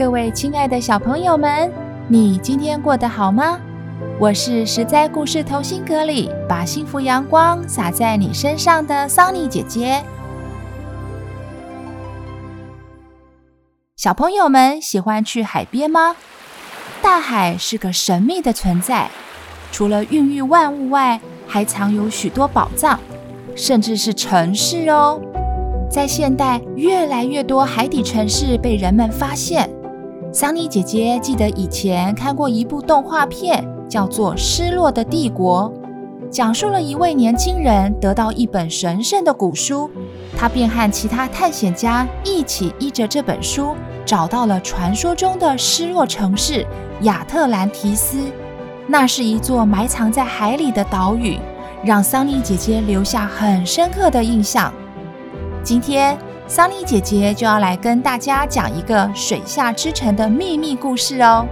[0.00, 1.70] 各位亲爱的小朋友们，
[2.08, 3.60] 你今天过得好吗？
[4.18, 10.02] 我是实在故事同心阁里把幸福阳光洒在你身上的桑尼姐姐。
[13.94, 16.16] 小朋友们喜欢去海边吗？
[17.02, 19.10] 大海是个神秘的存在，
[19.70, 22.98] 除了孕育万物外，还藏有许多宝藏，
[23.54, 25.20] 甚至是城市哦。
[25.90, 29.68] 在现代，越来越多海底城市被人们发现。
[30.32, 35.72] 桑尼姐姐记得以前看过一部动画片，叫做《失落的帝国》，
[36.30, 39.90] 讲述了一位年轻人得到一本神圣的古书，
[40.36, 43.74] 他便和其他探险家一起依着这本书，
[44.06, 46.64] 找到了传说中的失落城市
[47.00, 48.18] 亚特兰提斯。
[48.86, 51.40] 那是一座埋藏在海里的岛屿，
[51.84, 54.72] 让桑尼姐姐留下很深刻的印象。
[55.64, 56.16] 今天，
[56.50, 61.46] 桑尼姐姐就要来跟大家讲一个水下之城的秘密故事哦。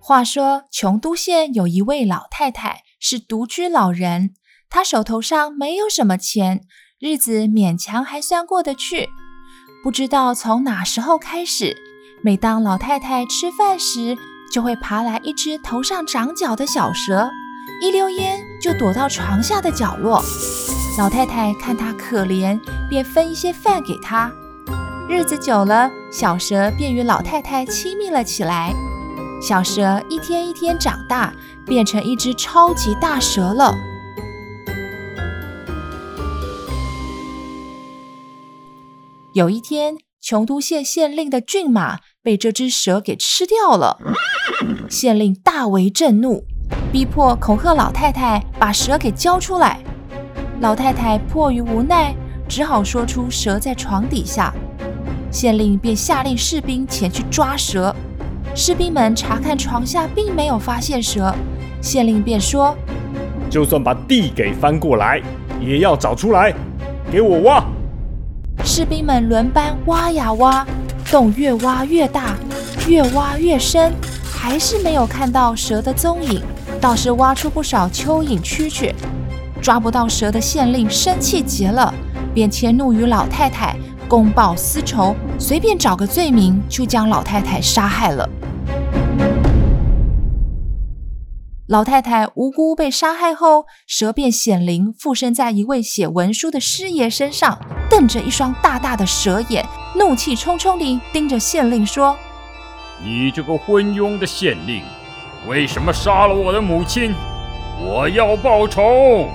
[0.00, 4.34] 话说，琼都县有一位老太太，是独居老人，
[4.68, 6.62] 她手头上没有什么钱，
[6.98, 9.08] 日子勉强还算过得去。
[9.84, 11.76] 不知道从哪时候开始，
[12.24, 14.18] 每当老太太吃饭时，
[14.50, 17.30] 就会爬来一只头上长角的小蛇，
[17.82, 20.22] 一溜烟就躲到床下的角落。
[20.98, 22.58] 老太太看它可怜，
[22.88, 24.32] 便分一些饭给它。
[25.08, 28.72] 日子久了，小蛇便与老太太亲密了起来。
[29.40, 31.34] 小蛇一天一天长大，
[31.66, 33.74] 变成一只超级大蛇了。
[39.34, 43.96] 有一天，琼都县县令的骏马被这只蛇给吃掉了。
[44.90, 46.42] 县令大为震怒，
[46.90, 49.78] 逼迫恐吓老太太把蛇给交出来。
[50.60, 52.12] 老太太迫于无奈，
[52.48, 54.52] 只好说出蛇在床底下。
[55.30, 57.94] 县令便下令士兵前去抓蛇。
[58.56, 61.32] 士兵们查看床下，并没有发现蛇。
[61.80, 62.76] 县令便说
[63.48, 65.22] ：“就算把地给翻过来，
[65.60, 66.52] 也要找出来，
[67.08, 67.64] 给我挖。”
[68.66, 70.66] 士兵们轮班挖呀挖，
[71.10, 72.36] 洞越挖越大，
[72.88, 73.92] 越挖越深。
[74.32, 76.40] 还是没有看到蛇的踪影，
[76.80, 78.92] 倒是挖出不少蚯蚓蛐蛐。
[79.60, 81.92] 抓不到蛇的县令生气极了，
[82.32, 83.74] 便迁怒于老太太，
[84.06, 88.28] 公报私仇，随便找个罪名就将老太太杀害了。
[91.66, 97.58] 老太太无辜被杀害后，蛇便显灵附身在一位写文书的师爷身上，
[97.90, 102.16] 瞪着一双大大的蛇眼，怒气冲冲地盯着县令说。
[103.02, 104.82] 你这个昏庸的县令，
[105.46, 107.14] 为什么杀了我的母亲？
[107.78, 109.28] 我要报仇！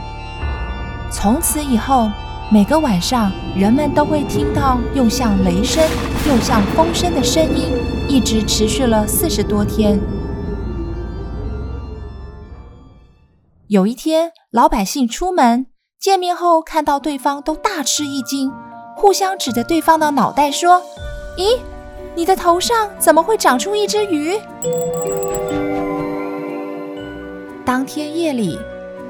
[1.11, 2.09] 从此以后，
[2.49, 5.83] 每个晚上，人们都会听到又像雷声
[6.27, 7.67] 又像风声的声音，
[8.07, 9.99] 一直持续了四十多天。
[13.67, 15.67] 有一天，老百姓出门
[15.99, 18.51] 见面后，看到对方都大吃一惊，
[19.01, 20.79] 互相指着对方的脑袋说
[21.35, 21.57] ：“咦？”
[22.13, 24.39] 你的头上怎么会长出一只鱼？
[27.65, 28.59] 当天夜里，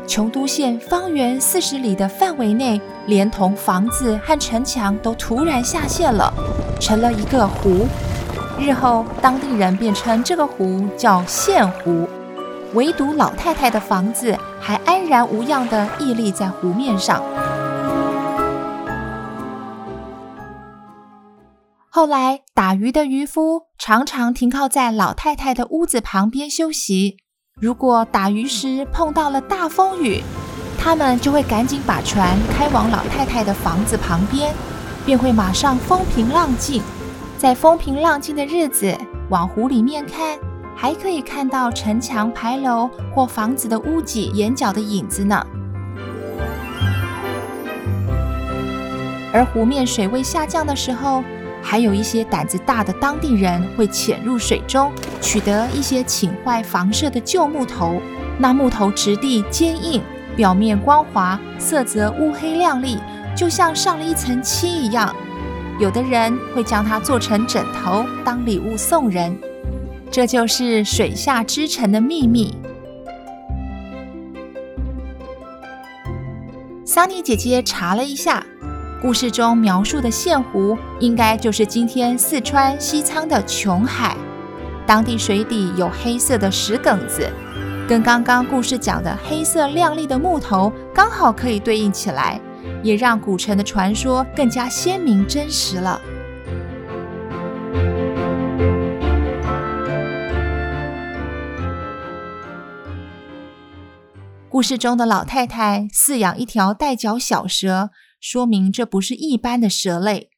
[0.07, 6.34] 琼都县方圆四十里的范围内，连同房子和城墙都突然下陷了，
[6.79, 7.85] 成了一个湖。
[8.58, 12.08] 日后，当地人便称这个湖叫县湖。
[12.75, 17.22] 唯独老太太的房子还安然无恙地屹立在湖面上。
[22.01, 27.17] 后来，打鱼的渔夫常常停靠在老太太的屋子旁边休息。
[27.61, 30.23] 如果打鱼时碰到了大风雨，
[30.79, 34.51] 他们就会赶紧把船开往老太太的房子旁边，
[35.05, 36.81] 便会马上风平浪静。
[37.37, 38.97] 在风平浪静的日子，
[39.29, 40.39] 往湖里面看，
[40.75, 45.45] 还可以看到城墙、牌楼或房子的屋脊、檐角的影子呢。
[49.31, 51.23] 而湖面水位下降的时候，
[51.61, 54.91] 还有一些胆子大的当地人会潜入水中，
[55.22, 58.02] 取得一些倾坏房舍的旧木头。
[58.37, 60.02] 那木头质地坚硬，
[60.35, 62.97] 表面光滑，色泽乌黑亮丽，
[63.35, 65.16] 就像上了一层漆一样。
[65.79, 69.37] 有的人会将它做成枕头当礼物送人，
[70.11, 72.55] 这就是水下之城的秘密。
[76.84, 78.46] 桑尼姐姐查了一下，
[79.01, 84.15] 故事中描述的县湖应该就是今天四川西昌的琼海，
[84.85, 87.27] 当地水底有黑色的石梗子，
[87.89, 92.39] 跟刚刚故事讲的黑色亮丽的木头刚好可以对应起来。
[92.83, 95.99] 也让古城的传说更加鲜明真实了。
[104.47, 107.89] 故事中的老太太饲养一条带脚小蛇，
[108.22, 110.29] 说明这不是一般的蛇类。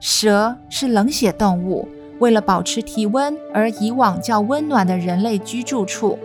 [0.00, 1.86] 蛇是冷血动物，
[2.18, 6.18] 为了保持体温而移往较温暖的人类居住处。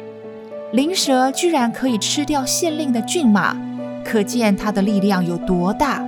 [0.72, 3.56] 灵蛇居然可以吃掉县令的骏马。
[4.04, 6.04] 可见它的力量有多大，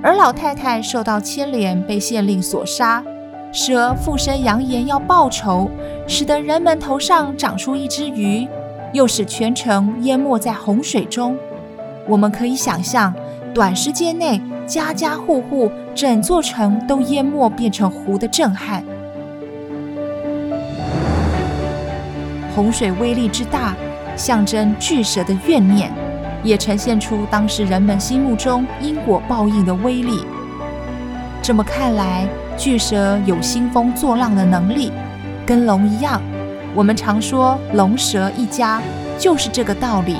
[0.00, 3.04] 而老太太受到牵连，被县令所杀。
[3.52, 5.68] 蛇附身扬言要报仇，
[6.06, 8.48] 使得人们头上长出一只鱼，
[8.94, 11.36] 又使全城淹没在洪水中。
[12.06, 13.12] 我们可以想象，
[13.54, 18.82] 短时间内家家户户、整座城都淹没变成湖的震撼。
[22.52, 23.76] 洪水威力之大，
[24.16, 25.92] 象征巨蛇的怨念。
[26.42, 30.26] 也呈现出当时人们心目中因果报应的威力。
[31.40, 34.92] 这么看来，巨蛇有兴风作浪的能力，
[35.46, 36.20] 跟龙一样。
[36.74, 38.82] 我们常说“龙蛇一家”，
[39.18, 40.16] 就是这个道理。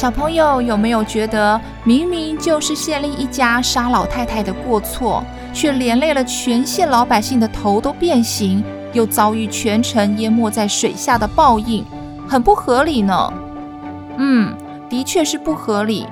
[0.00, 8.64] 小朋友有没有觉得，明明就是县令一家杀老太太的过错，却连累了全县老百姓的头都变形？
[8.94, 11.84] 又遭遇全城淹没在水下的报应，
[12.26, 13.30] 很不合理呢。
[14.16, 14.56] 嗯，
[14.88, 16.06] 的确是不合理。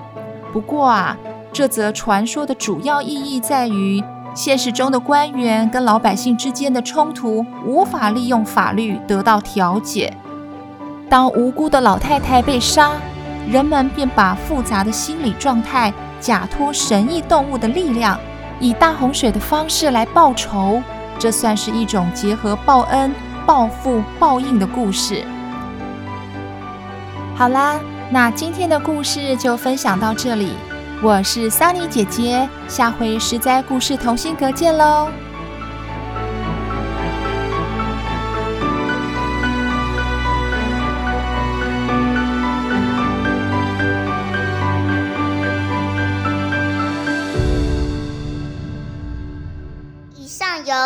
[0.52, 1.16] 不过啊，
[1.50, 4.04] 这则传说的主要意义在于，
[4.34, 10.12] 现实中的官员跟老百姓之间的冲突无法利用法律得到调解。
[11.08, 12.90] 当无辜的老太太被杀，
[13.50, 18.18] 人们便把复杂的心理状态假托神异动物的力量，
[18.60, 20.82] 以大洪水的方式来报仇。
[21.18, 23.12] 这算是一种结合报恩、
[23.46, 25.24] 报复、报应的故事。
[27.34, 27.76] 好啦，
[28.10, 30.52] 那今天的故事就分享到这里。
[31.02, 35.08] 我是桑尼姐姐，下回实在故事同心阁见喽。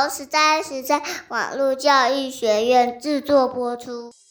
[0.02, 4.21] 由实在实在网络教育学院制作播出。